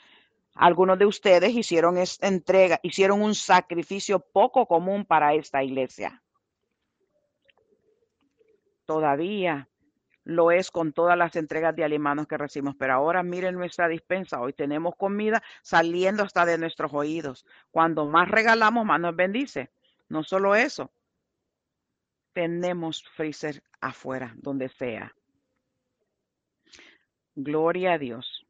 [0.55, 6.23] Algunos de ustedes hicieron esta entrega, hicieron un sacrificio poco común para esta iglesia.
[8.85, 9.69] Todavía
[10.27, 12.75] lo es con todas las entregas de alimentos que recibimos.
[12.75, 14.41] Pero ahora miren nuestra dispensa.
[14.41, 17.45] Hoy tenemos comida saliendo hasta de nuestros oídos.
[17.71, 19.71] Cuando más regalamos, más nos bendice.
[20.09, 20.91] No solo eso,
[22.33, 25.15] tenemos freezer afuera, donde sea.
[27.33, 28.45] Gloria a Dios.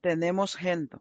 [0.00, 0.96] Tenemos gente.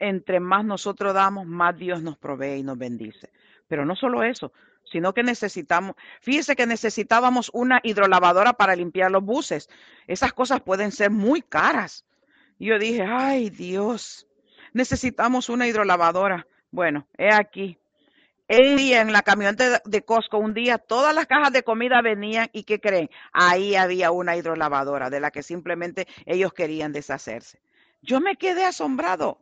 [0.00, 3.30] Entre más nosotros damos, más Dios nos provee y nos bendice.
[3.68, 4.52] Pero no solo eso,
[4.90, 9.68] sino que necesitamos, fíjese que necesitábamos una hidrolavadora para limpiar los buses.
[10.06, 12.04] Esas cosas pueden ser muy caras.
[12.58, 14.26] Yo dije, ay Dios,
[14.72, 16.46] necesitamos una hidrolavadora.
[16.70, 17.78] Bueno, he aquí.
[18.48, 22.48] El día en la camioneta de Costco, un día todas las cajas de comida venían
[22.52, 23.10] y ¿qué creen?
[23.32, 27.60] Ahí había una hidrolavadora de la que simplemente ellos querían deshacerse.
[28.02, 29.40] Yo me quedé asombrado.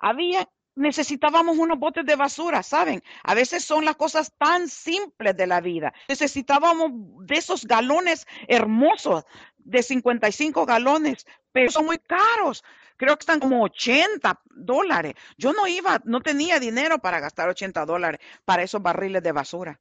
[0.00, 3.02] Había, necesitábamos unos botes de basura, ¿saben?
[3.24, 5.92] A veces son las cosas tan simples de la vida.
[6.08, 6.92] Necesitábamos
[7.26, 9.24] de esos galones hermosos
[9.58, 12.64] de 55 galones, pero son muy caros
[12.98, 15.14] creo que están como 80 dólares.
[15.38, 19.80] Yo no iba, no tenía dinero para gastar 80 dólares para esos barriles de basura.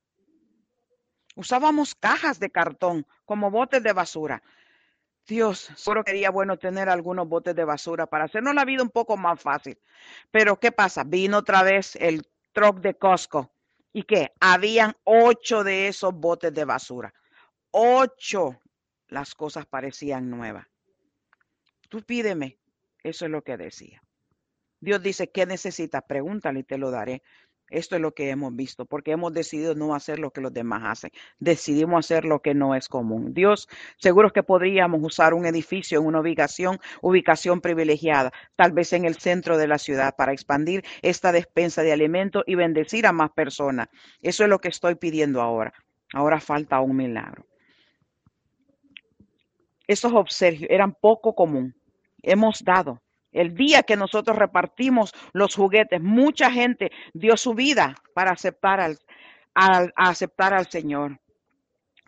[1.36, 4.42] Usábamos cajas de cartón como botes de basura.
[5.28, 9.18] Dios, solo quería bueno tener algunos botes de basura para hacernos la vida un poco
[9.18, 9.78] más fácil.
[10.32, 11.04] Pero ¿qué pasa?
[11.04, 13.52] Vino otra vez el truck de Costco.
[13.92, 14.32] ¿Y qué?
[14.40, 17.14] Habían ocho de esos botes de basura.
[17.72, 18.62] Ocho.
[19.10, 20.66] Las cosas parecían nuevas.
[21.90, 22.58] Tú pídeme
[23.04, 24.02] eso es lo que decía.
[24.80, 26.04] Dios dice, ¿qué necesitas?
[26.08, 27.24] Pregúntale y te lo daré.
[27.70, 30.84] Esto es lo que hemos visto, porque hemos decidido no hacer lo que los demás
[30.86, 31.12] hacen.
[31.40, 33.34] Decidimos hacer lo que no es común.
[33.34, 39.06] Dios, seguro que podríamos usar un edificio en una ubicación, ubicación privilegiada, tal vez en
[39.06, 43.32] el centro de la ciudad, para expandir esta despensa de alimentos y bendecir a más
[43.32, 43.90] personas.
[44.22, 45.74] Eso es lo que estoy pidiendo ahora.
[46.14, 47.46] Ahora falta un milagro.
[49.88, 51.74] Esos observios eran poco común
[52.28, 53.02] hemos dado.
[53.38, 58.98] El día que nosotros repartimos los juguetes, mucha gente dio su vida para aceptar al,
[59.96, 61.20] aceptar al Señor.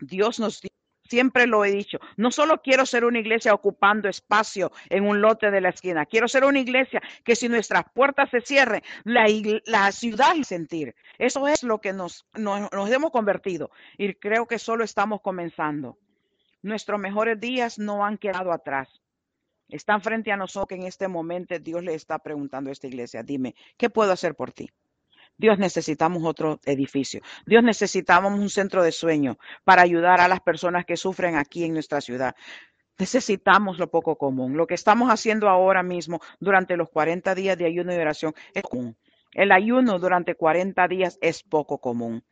[0.00, 0.60] Dios nos
[1.08, 5.50] siempre lo he dicho, no solo quiero ser una iglesia ocupando espacio en un lote
[5.50, 9.26] de la esquina, quiero ser una iglesia que si nuestras puertas se cierren, la,
[9.66, 10.94] la ciudad y sentir.
[11.18, 15.98] Eso es lo que nos, nos, nos hemos convertido y creo que solo estamos comenzando.
[16.62, 18.99] Nuestros mejores días no han quedado atrás.
[19.70, 23.54] Están frente a nosotros en este momento Dios le está preguntando a esta iglesia, dime,
[23.76, 24.70] ¿qué puedo hacer por ti?
[25.36, 27.22] Dios necesitamos otro edificio.
[27.46, 31.72] Dios necesitamos un centro de sueño para ayudar a las personas que sufren aquí en
[31.72, 32.34] nuestra ciudad.
[32.98, 34.58] Necesitamos lo poco común.
[34.58, 38.62] Lo que estamos haciendo ahora mismo durante los 40 días de ayuno y oración es
[38.62, 38.98] común.
[39.32, 42.22] El ayuno durante 40 días es poco común.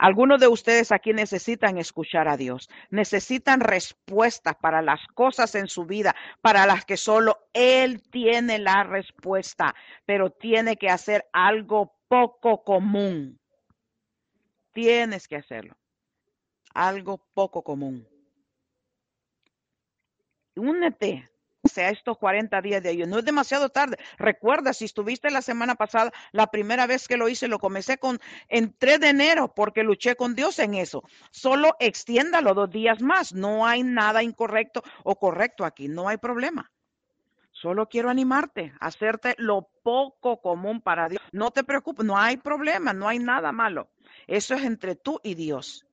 [0.00, 5.84] Algunos de ustedes aquí necesitan escuchar a Dios, necesitan respuestas para las cosas en su
[5.84, 9.74] vida, para las que solo Él tiene la respuesta,
[10.06, 13.38] pero tiene que hacer algo poco común.
[14.72, 15.76] Tienes que hacerlo.
[16.72, 18.08] Algo poco común.
[20.56, 21.30] Únete
[21.70, 23.12] sea estos 40 días de ayuno.
[23.12, 23.98] No es demasiado tarde.
[24.18, 28.18] Recuerda, si estuviste la semana pasada, la primera vez que lo hice, lo comencé con
[28.48, 31.02] en 3 de enero porque luché con Dios en eso.
[31.30, 33.32] Solo extiéndalo dos días más.
[33.32, 35.88] No hay nada incorrecto o correcto aquí.
[35.88, 36.70] No hay problema.
[37.52, 41.20] Solo quiero animarte, hacerte lo poco común para Dios.
[41.32, 43.90] No te preocupes, no hay problema, no hay nada malo.
[44.26, 45.84] Eso es entre tú y Dios.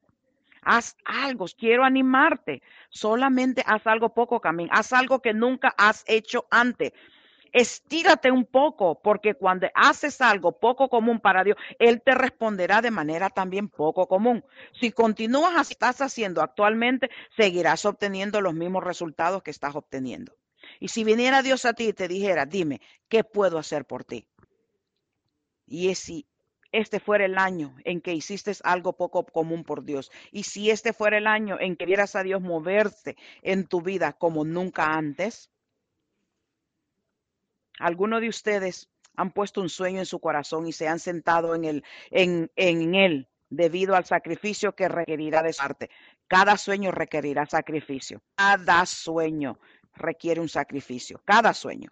[0.61, 2.61] Haz algo, quiero animarte.
[2.89, 4.69] Solamente haz algo poco, Camín.
[4.71, 6.91] Haz algo que nunca has hecho antes.
[7.53, 12.91] Estírate un poco, porque cuando haces algo poco común para Dios, Él te responderá de
[12.91, 14.43] manera también poco común.
[14.79, 20.33] Si continúas así estás haciendo actualmente, seguirás obteniendo los mismos resultados que estás obteniendo.
[20.79, 24.27] Y si viniera Dios a ti y te dijera, dime, ¿qué puedo hacer por ti?
[25.65, 26.25] Y si
[26.77, 30.93] este fuera el año en que hiciste algo poco común por Dios y si este
[30.93, 35.49] fuera el año en que vieras a Dios moverse en tu vida como nunca antes,
[37.79, 41.83] algunos de ustedes han puesto un sueño en su corazón y se han sentado en,
[42.11, 45.89] en él debido al sacrificio que requerirá de su parte.
[46.27, 48.21] Cada sueño requerirá sacrificio.
[48.35, 49.59] Cada sueño
[49.95, 51.21] requiere un sacrificio.
[51.25, 51.91] Cada sueño.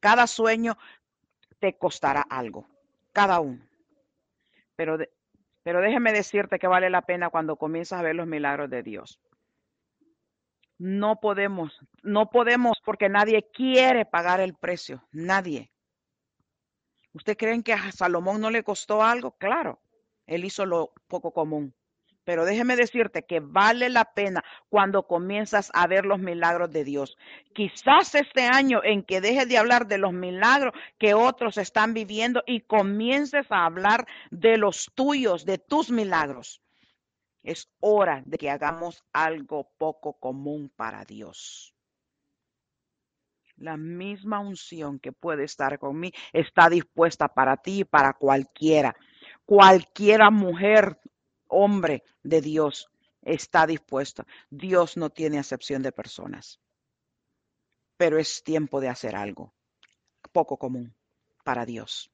[0.00, 0.76] Cada sueño
[1.60, 2.66] te costará algo.
[3.12, 3.64] Cada uno.
[4.76, 5.10] Pero, de-
[5.62, 9.20] pero déjeme decirte que vale la pena cuando comienzas a ver los milagros de Dios.
[10.78, 15.70] No podemos, no podemos porque nadie quiere pagar el precio, nadie.
[17.12, 19.32] ¿Usted creen que a Salomón no le costó algo?
[19.38, 19.80] Claro,
[20.26, 21.72] él hizo lo poco común.
[22.24, 27.16] Pero déjeme decirte que vale la pena cuando comienzas a ver los milagros de Dios.
[27.54, 32.42] Quizás este año en que dejes de hablar de los milagros que otros están viviendo
[32.46, 36.62] y comiences a hablar de los tuyos, de tus milagros.
[37.42, 41.74] Es hora de que hagamos algo poco común para Dios.
[43.56, 48.96] La misma unción que puede estar conmigo está dispuesta para ti y para cualquiera.
[49.44, 50.98] Cualquiera mujer,
[51.48, 52.90] hombre de Dios
[53.22, 54.26] está dispuesta.
[54.50, 56.60] Dios no tiene acepción de personas.
[57.96, 59.54] Pero es tiempo de hacer algo
[60.32, 60.94] poco común
[61.44, 62.10] para Dios.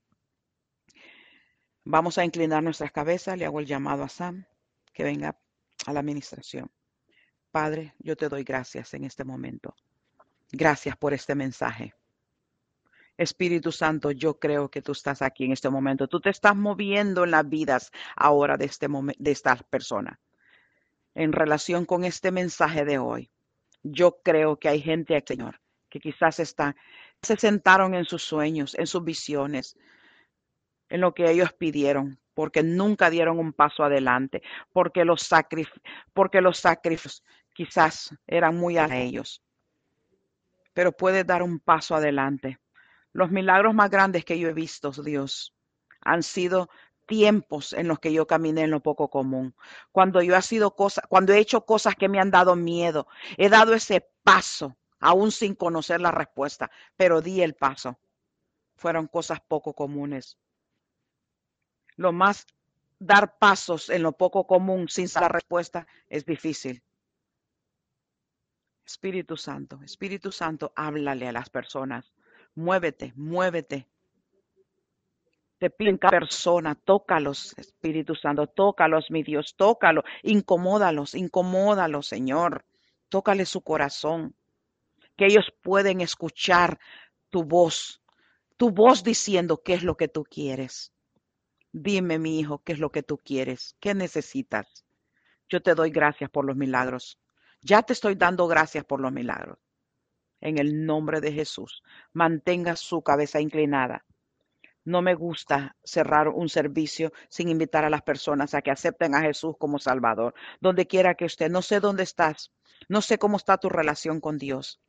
[1.85, 3.39] Vamos a inclinar nuestras cabezas.
[3.39, 4.45] Le hago el llamado a Sam
[4.93, 5.41] que venga
[5.87, 6.71] a la administración.
[7.51, 9.75] Padre, yo te doy gracias en este momento.
[10.53, 11.95] Gracias por este mensaje.
[13.21, 16.09] Espíritu Santo, yo creo que tú estás aquí en este momento.
[16.09, 20.19] Tú te estás moviendo en las vidas ahora de, este de estas personas.
[21.15, 23.31] En relación con este mensaje de hoy,
[23.83, 26.75] yo creo que hay gente Señor, que quizás están,
[27.21, 29.77] se sentaron en sus sueños, en sus visiones,
[30.89, 35.69] en lo que ellos pidieron, porque nunca dieron un paso adelante, porque los, sacrif
[36.15, 39.43] porque los sacrificios quizás eran muy a ellos.
[40.73, 42.59] Pero puedes dar un paso adelante.
[43.13, 45.55] Los milagros más grandes que yo he visto, Dios,
[46.01, 46.71] han sido
[47.07, 49.55] tiempos en los que yo caminé en lo poco común.
[49.91, 53.49] Cuando yo he sido cosas, cuando he hecho cosas que me han dado miedo, he
[53.49, 57.99] dado ese paso, aún sin conocer la respuesta, pero di el paso.
[58.77, 60.39] Fueron cosas poco comunes.
[61.97, 62.47] Lo más
[63.01, 66.83] dar pasos en lo poco común sin la respuesta es difícil.
[68.87, 72.13] Espíritu Santo, Espíritu Santo, háblale a las personas.
[72.55, 73.87] Muévete, muévete.
[75.59, 82.65] Te pido cada persona, tócalos, Espíritu Santo, tócalos, mi Dios, tócalos, incomódalos, incomódalos, Señor.
[83.11, 84.35] Tócale su corazón,
[85.17, 86.79] que ellos pueden escuchar
[87.29, 88.01] tu voz,
[88.57, 90.93] tu voz diciendo qué es lo que tú quieres.
[91.73, 94.85] Dime, mi hijo, qué es lo que tú quieres, qué necesitas.
[95.49, 97.19] Yo te doy gracias por los milagros.
[97.61, 99.59] Ya te estoy dando gracias por los milagros.
[100.41, 104.05] En el nombre de Jesús, mantenga su cabeza inclinada.
[104.85, 109.21] No me gusta cerrar un servicio sin invitar a las personas a que acepten a
[109.21, 110.35] Jesús como Salvador.
[110.61, 112.51] Donde quiera que usted, no sé dónde estás,
[112.89, 114.81] no sé cómo está tu relación con Dios.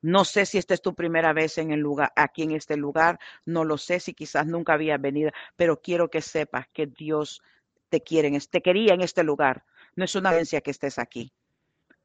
[0.00, 3.18] No sé si esta es tu primera vez en el lugar, aquí en este lugar,
[3.44, 7.42] no lo sé si quizás nunca había venido, pero quiero que sepas que Dios
[7.88, 9.64] te quiere, te quería en este lugar.
[9.96, 11.32] No es una evidencia que estés aquí,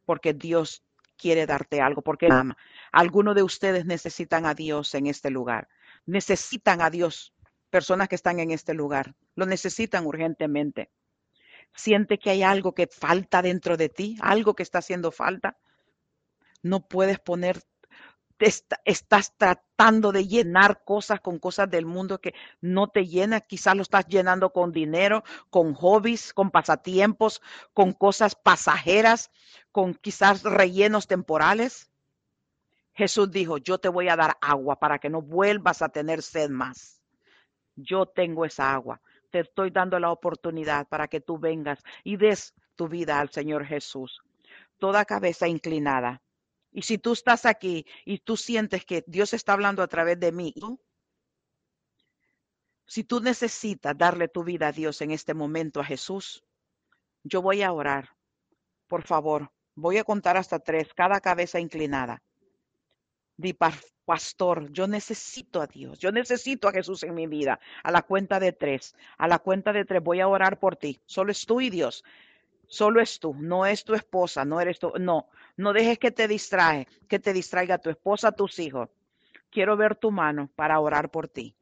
[0.06, 0.84] porque Dios
[1.20, 2.58] quiere darte algo, porque ama.
[2.92, 5.68] Algunos de ustedes necesitan a Dios en este lugar.
[6.06, 7.34] Necesitan a Dios.
[7.70, 9.14] Personas que están en este lugar.
[9.36, 10.90] Lo necesitan urgentemente.
[11.76, 15.58] Siente que hay algo que falta dentro de ti, algo que está haciendo falta.
[16.64, 17.62] No puedes poner,
[18.40, 23.44] estás tratando de llenar cosas con cosas del mundo que no te llenan.
[23.48, 27.42] Quizás lo estás llenando con dinero, con hobbies, con pasatiempos,
[27.74, 29.32] con cosas pasajeras,
[29.72, 31.92] con quizás rellenos temporales.
[32.94, 36.50] Jesús dijo, yo te voy a dar agua para que no vuelvas a tener sed
[36.50, 37.02] más.
[37.76, 39.02] Yo tengo esa agua.
[39.32, 43.66] Te estoy dando la oportunidad para que tú vengas y des tu vida al Señor
[43.66, 44.22] Jesús.
[44.80, 46.22] Toda cabeza inclinada.
[46.72, 50.32] Y si tú estás aquí y tú sientes que Dios está hablando a través de
[50.32, 50.54] mí,
[52.86, 56.44] si tú necesitas darle tu vida a Dios en este momento a Jesús,
[57.24, 58.10] yo voy a orar.
[58.88, 62.22] Por favor, voy a contar hasta tres, cada cabeza inclinada.
[63.38, 63.54] Di,
[64.06, 67.60] pastor, yo necesito a Dios, yo necesito a Jesús en mi vida.
[67.84, 71.00] A la cuenta de tres, a la cuenta de tres voy a orar por ti.
[71.06, 72.04] Solo es tú y Dios.
[72.68, 74.94] Solo es tú, no es tu esposa, no eres tú.
[75.00, 75.30] No,
[75.60, 78.90] no dejes que te distrae, que te distraiga tu esposa, tus hijos.
[79.50, 81.54] Quiero ver tu mano para orar por ti.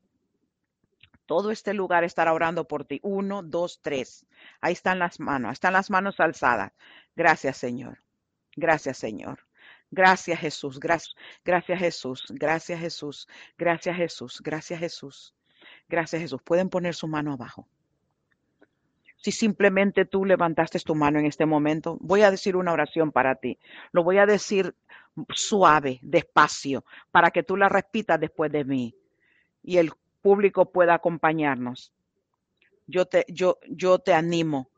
[1.25, 2.99] Todo este lugar estará orando por ti.
[3.01, 4.27] Uno, dos, tres.
[4.61, 6.73] Ahí están las manos, están las manos alzadas.
[7.15, 8.03] Gracias, Señor.
[8.55, 9.39] Gracias, Señor.
[9.89, 10.79] Gracias, Jesús.
[10.79, 12.25] Gracias, gracias, Jesús.
[12.29, 13.27] Gracias, Jesús.
[13.57, 14.41] Gracias, Jesús.
[14.43, 15.33] Gracias, Jesús.
[15.89, 16.41] Gracias, Jesús.
[16.43, 17.67] Pueden poner su mano abajo.
[19.17, 23.35] Si simplemente tú levantaste tu mano en este momento, voy a decir una oración para
[23.35, 23.59] ti.
[23.91, 24.75] Lo voy a decir
[25.33, 28.95] suave, despacio, para que tú la repitas después de mí
[29.63, 29.91] y el
[30.21, 31.91] público pueda acompañarnos.
[32.85, 34.69] Yo te, yo, yo te animo.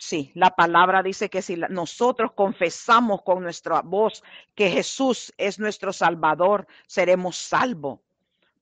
[0.00, 5.92] Sí, la palabra dice que si nosotros confesamos con nuestra voz que Jesús es nuestro
[5.92, 8.00] Salvador, seremos salvos.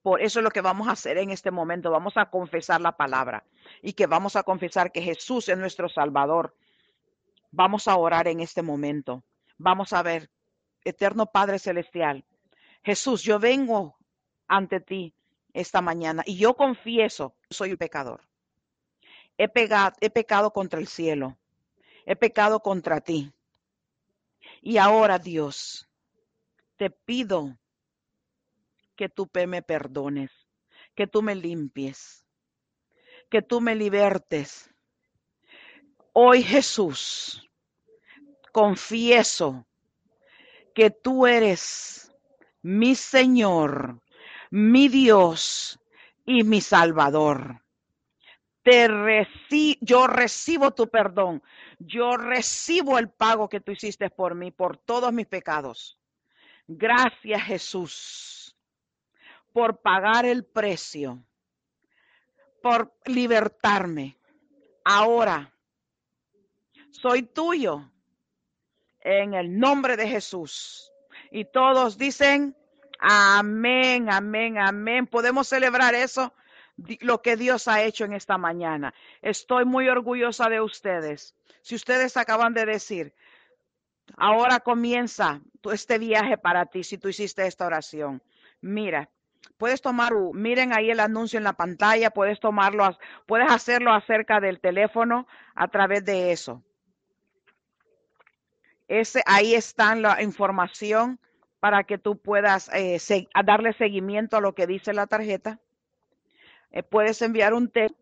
[0.07, 1.91] Por eso es lo que vamos a hacer en este momento.
[1.91, 3.43] Vamos a confesar la palabra
[3.83, 6.55] y que vamos a confesar que Jesús es nuestro Salvador.
[7.51, 9.25] Vamos a orar en este momento.
[9.59, 10.31] Vamos a ver,
[10.85, 12.25] eterno Padre Celestial,
[12.85, 13.97] Jesús, yo vengo
[14.47, 15.13] ante ti
[15.53, 18.21] esta mañana y yo confieso, soy un pecador.
[19.37, 21.37] He, pegado, he pecado contra el cielo,
[22.05, 23.33] he pecado contra ti.
[24.63, 25.89] Y ahora, Dios,
[26.77, 27.59] te pido
[28.97, 30.31] que tú me perdones,
[30.95, 32.27] que tú me limpies,
[33.31, 34.71] que tú me libertes.
[36.13, 37.49] Hoy, Jesús,
[38.53, 39.67] confieso
[40.75, 42.11] que tú eres
[42.63, 44.01] mi Señor,
[44.51, 45.79] mi Dios
[46.25, 47.63] y mi Salvador.
[48.63, 51.41] Te reci yo recibo tu perdón.
[51.79, 55.99] Yo recibo el pago que tú hiciste por mí, por todos mis pecados.
[56.67, 58.36] Gracias Jesús
[59.57, 61.25] por pagar el precio,
[62.61, 64.19] por libertarme.
[64.85, 65.51] Ahora
[66.91, 67.91] soy tuyo
[69.01, 70.93] en el nombre de Jesús.
[71.31, 72.55] Y todos dicen,
[72.99, 75.07] amén, amén, amén.
[75.07, 76.35] Podemos celebrar eso,
[77.01, 78.93] lo que Dios ha hecho en esta mañana.
[79.23, 81.35] Estoy muy orgullosa de ustedes.
[81.63, 83.15] Si ustedes acaban de decir,
[84.19, 85.41] ahora comienza
[85.73, 88.23] este viaje para ti, si tú hiciste esta oración.
[88.61, 89.09] Mira,
[89.59, 94.61] puedes tomar, miren ahí el anuncio en la pantalla, puedes tomarlo, puedes hacerlo acerca del
[94.61, 96.63] teléfono a través de eso.
[98.89, 101.19] Ese, ahí está la información
[101.61, 102.99] para que tú puedas eh,
[103.45, 105.59] darle seguimiento a lo que dice la tarjeta.
[106.71, 107.99] Eh, puedes enviar un texto,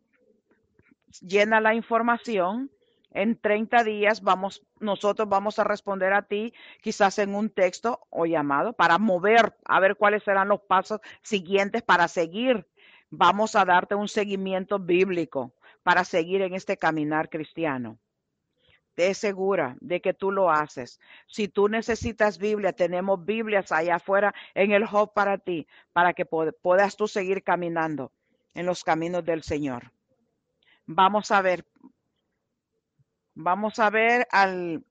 [1.21, 2.71] llena la información.
[3.15, 6.53] En 30 días vamos, nosotros vamos a responder a ti,
[6.83, 11.83] quizás en un texto o llamado, para mover, a ver cuáles serán los pasos siguientes
[11.83, 12.67] para seguir.
[13.11, 17.99] Vamos a darte un seguimiento bíblico para seguir en este caminar cristiano
[18.95, 21.01] te segura de que tú lo haces.
[21.27, 26.25] Si tú necesitas Biblia, tenemos Biblias allá afuera en el hub para ti, para que
[26.25, 28.13] puedas tú seguir caminando
[28.55, 29.93] en los caminos del Señor.
[30.87, 31.65] Vamos a ver,
[33.35, 34.85] vamos a ver al,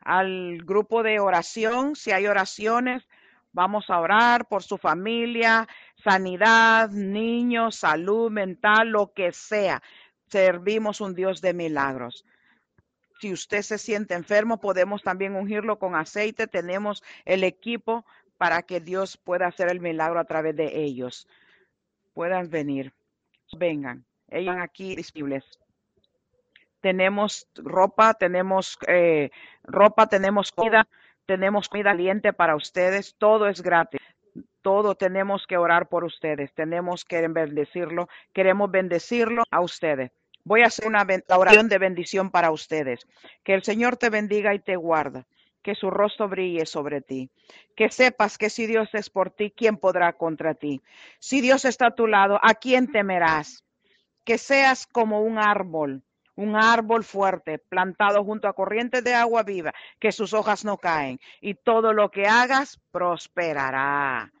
[0.00, 3.06] al grupo de oración, si hay oraciones,
[3.52, 5.68] vamos a orar por su familia,
[6.02, 9.82] sanidad, niños, salud mental, lo que sea.
[10.26, 12.24] Servimos un Dios de milagros.
[13.20, 16.46] Si usted se siente enfermo, podemos también ungirlo con aceite.
[16.46, 18.04] Tenemos el equipo
[18.36, 21.26] para que Dios pueda hacer el milagro a través de ellos.
[22.14, 22.92] Puedan venir.
[23.58, 24.04] Vengan.
[24.28, 25.58] Ellos aquí disponibles.
[26.80, 29.30] Tenemos ropa, tenemos eh,
[29.64, 30.86] ropa, tenemos comida,
[31.26, 33.14] tenemos comida caliente para ustedes.
[33.18, 34.00] Todo es gratis
[34.62, 40.10] todo tenemos que orar por ustedes, tenemos que bendecirlo, queremos bendecirlo a ustedes.
[40.44, 43.06] Voy a hacer una oración de bendición para ustedes.
[43.44, 45.26] Que el Señor te bendiga y te guarda.
[45.62, 47.30] Que su rostro brille sobre ti.
[47.76, 50.80] Que sepas que si Dios es por ti, ¿quién podrá contra ti?
[51.18, 53.64] Si Dios está a tu lado, ¿a quién temerás?
[54.24, 56.02] Que seas como un árbol,
[56.38, 61.20] un árbol fuerte, plantado junto a corrientes de agua viva, que sus hojas no caen,
[61.40, 64.32] y todo lo que hagas prosperará.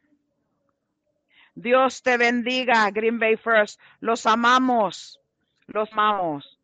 [1.54, 3.80] Dios te bendiga, Green Bay First.
[4.00, 5.18] Los amamos
[5.68, 6.57] los amamos.